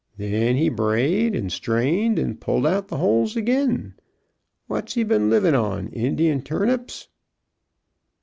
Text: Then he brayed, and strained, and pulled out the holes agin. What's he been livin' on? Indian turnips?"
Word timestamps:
Then 0.17 0.55
he 0.55 0.67
brayed, 0.69 1.35
and 1.35 1.51
strained, 1.51 2.17
and 2.17 2.41
pulled 2.41 2.65
out 2.65 2.87
the 2.87 2.97
holes 2.97 3.37
agin. 3.37 3.93
What's 4.65 4.95
he 4.95 5.03
been 5.03 5.29
livin' 5.29 5.53
on? 5.53 5.89
Indian 5.89 6.41
turnips?" 6.41 7.07